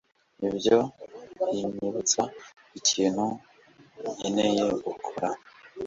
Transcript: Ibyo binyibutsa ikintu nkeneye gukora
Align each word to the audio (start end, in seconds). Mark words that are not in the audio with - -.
Ibyo 0.47 0.77
binyibutsa 1.49 2.21
ikintu 2.79 3.25
nkeneye 4.13 4.63
gukora 4.85 5.29